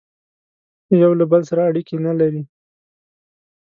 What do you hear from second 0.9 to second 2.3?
یوه له بل سره اړیکي نه